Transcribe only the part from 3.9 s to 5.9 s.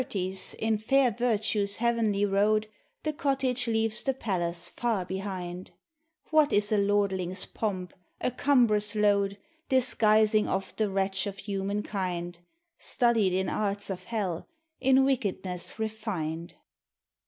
the palace far behind: